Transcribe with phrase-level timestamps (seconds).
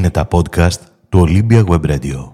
[0.00, 2.32] Είναι τα podcast του Olympia Web Radio.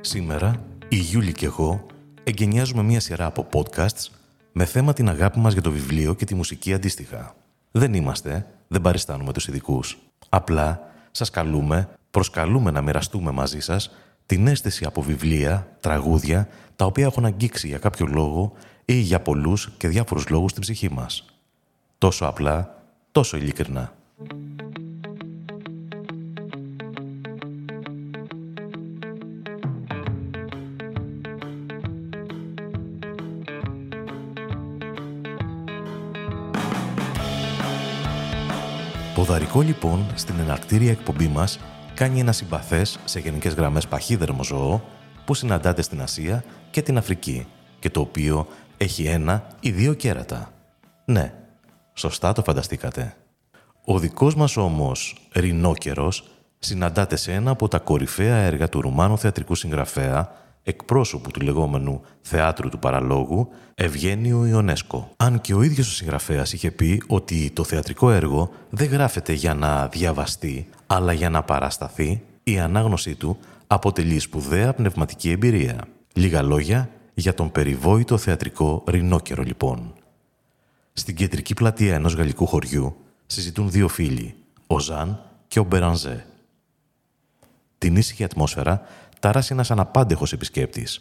[0.00, 1.86] Σήμερα, η Γιούλη και εγώ
[2.24, 4.08] εγκαινιάζουμε μία σειρά από podcasts
[4.52, 7.34] με θέμα την αγάπη μας για το βιβλίο και τη μουσική αντίστοιχα.
[7.70, 9.98] Δεν είμαστε, δεν παριστάνουμε τους ειδικούς.
[10.28, 13.90] Απλά σας καλούμε, προσκαλούμε να μοιραστούμε μαζί σας
[14.26, 18.52] την αίσθηση από βιβλία, τραγούδια, τα οποία έχουν αγγίξει για κάποιο λόγο
[18.84, 21.35] ή για πολλούς και διάφορους λόγους στην ψυχή μας.
[21.98, 22.82] Τόσο απλά,
[23.12, 23.92] τόσο ειλικρινά.
[39.14, 41.60] Ποδαρικό λοιπόν στην εναρκτήρια εκπομπή μας
[41.94, 44.82] κάνει ένα συμπαθές σε γενικές γραμμές παχύδερμο ζώο
[45.24, 47.46] που συναντάται στην Ασία και την Αφρική
[47.78, 50.52] και το οποίο έχει ένα ή δύο κέρατα.
[51.04, 51.34] Ναι,
[51.96, 53.16] σωστά το φανταστήκατε.
[53.84, 56.24] Ο δικός μας όμως ρινόκερος
[56.58, 60.30] συναντάται σε ένα από τα κορυφαία έργα του Ρουμάνου θεατρικού συγγραφέα
[60.62, 65.10] εκπρόσωπου του λεγόμενου θεάτρου του παραλόγου, Ευγένιο Ιονέσκο.
[65.16, 69.54] Αν και ο ίδιος ο συγγραφέας είχε πει ότι το θεατρικό έργο δεν γράφεται για
[69.54, 75.84] να διαβαστεί, αλλά για να παρασταθεί, η ανάγνωσή του αποτελεί σπουδαία πνευματική εμπειρία.
[76.12, 79.92] Λίγα λόγια για τον περιβόητο θεατρικό Ρινόκερο λοιπόν.
[80.98, 84.34] Στην κεντρική πλατεία ενός γαλλικού χωριού συζητούν δύο φίλοι,
[84.66, 86.26] ο Ζαν και ο Μπερανζέ.
[87.78, 88.82] Την ήσυχη ατμόσφαιρα
[89.20, 91.00] ταράσει ένας αναπάντεχος επισκέπτης.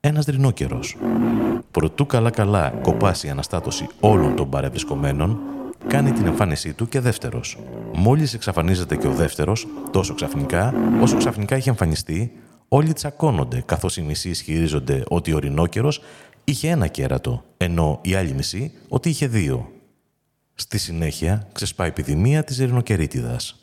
[0.00, 0.96] Ένας δρυνόκερος.
[1.70, 5.38] Προτού καλά-καλά κοπάσει η αναστάτωση όλων των παρευρισκομένων,
[5.86, 7.58] κάνει την εμφάνισή του και δεύτερος.
[7.94, 12.32] Μόλις εξαφανίζεται και ο δεύτερος, τόσο ξαφνικά, όσο ξαφνικά είχε εμφανιστεί,
[12.68, 16.00] όλοι τσακώνονται, καθώς οι μισοί ισχυρίζονται ότι ο ρινόκερος
[16.44, 19.70] είχε ένα κέρατο, ενώ η άλλη μισή ότι είχε δύο.
[20.54, 23.56] Στη συνέχεια ξεσπάει η επιδημία της ρινοκερίτιδας.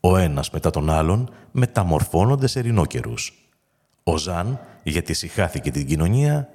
[0.00, 3.48] Ο ένας μετά τον άλλον μεταμορφώνονται σε ρινόκερους.
[4.02, 6.48] Ο Ζαν γιατί συχάθηκε την κοινωνία,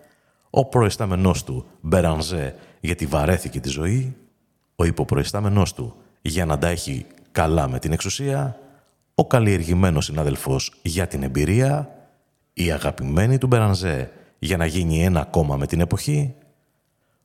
[0.50, 4.16] ο προϊστάμενός του Μπερανζέ γιατί βαρέθηκε τη ζωή,
[4.76, 8.60] ο υποπροϊστάμενός του για να τα έχει καλά με την εξουσία,
[9.16, 11.90] ο καλλιεργημένος συνάδελφος για την εμπειρία,
[12.54, 16.34] η αγαπημένη του Μπερανζέ για να γίνει ένα κόμμα με την εποχή.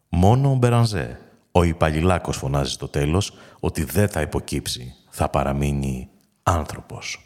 [0.08, 1.18] Μόνο ο Μπερανζέ,
[1.52, 6.08] ο υπαλληλάκος φωνάζει στο τέλος ότι δεν θα υποκύψει, θα παραμείνει
[6.42, 7.20] άνθρωπος.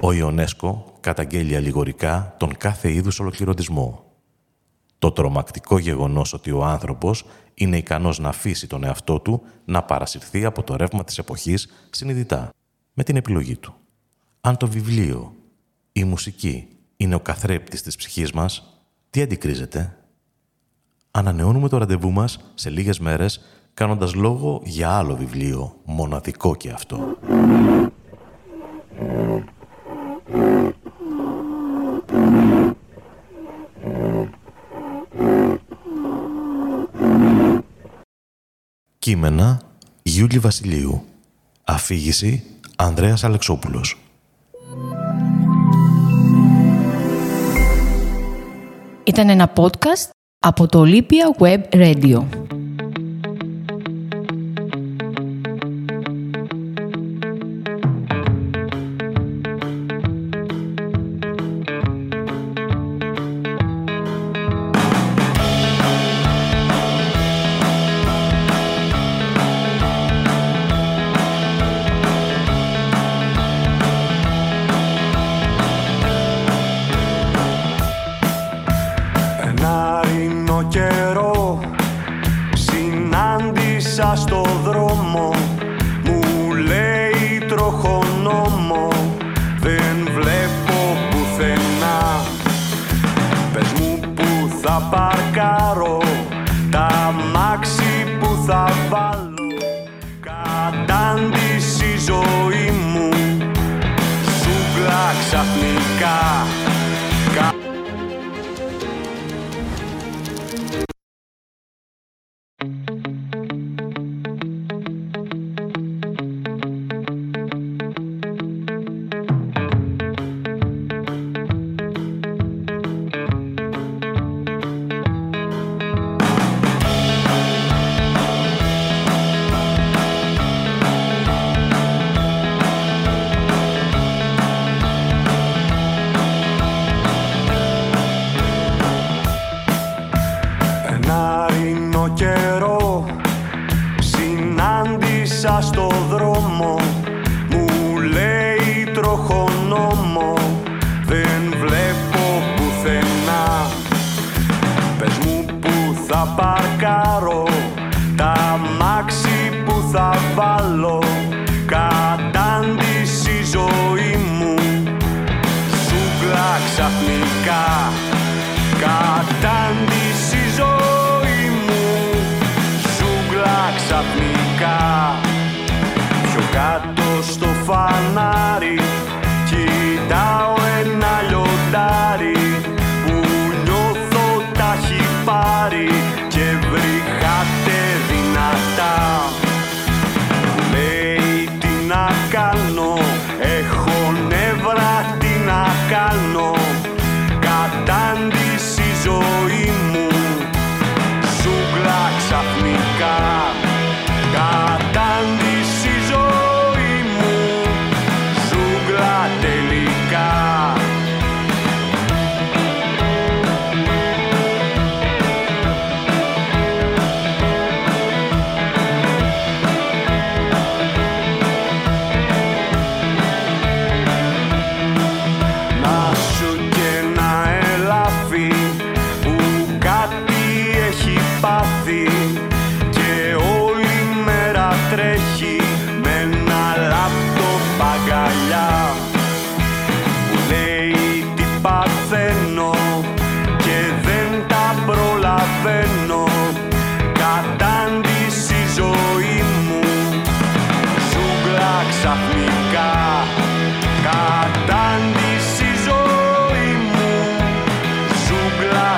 [0.00, 4.09] Ο Ιονέσκο καταγγέλει αλληγορικά τον κάθε είδους ολοκληρωτισμό.
[5.00, 7.24] Το τρομακτικό γεγονός ότι ο άνθρωπος
[7.54, 12.50] είναι ικανός να αφήσει τον εαυτό του να παρασυρθεί από το ρεύμα της εποχής συνειδητά,
[12.94, 13.74] με την επιλογή του.
[14.40, 15.34] Αν το βιβλίο,
[15.92, 19.96] η μουσική είναι ο καθρέπτης της ψυχής μας, τι αντικρίζεται;
[21.10, 23.40] Ανανεώνουμε το ραντεβού μας σε λίγες μέρες
[23.74, 27.16] κάνοντας λόγο για άλλο βιβλίο, μοναδικό και αυτό.
[39.10, 39.60] Κείμενα
[40.02, 41.04] Γιούλη Βασιλείου
[41.64, 42.42] Αφήγηση
[42.76, 43.98] Ανδρέας Αλεξόπουλος
[49.04, 52.24] Ήταν ένα podcast από το Olympia Web Radio.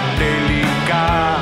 [0.03, 1.39] Ζούγκλα τελικά